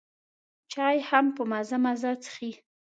[0.71, 2.51] چای هم په مزه مزه څښي.